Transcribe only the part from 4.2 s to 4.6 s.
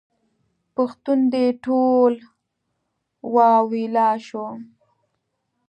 شو.